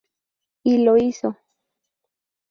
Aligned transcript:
Y 0.63 0.79
lo 0.83 0.95
hizo. 0.97 1.37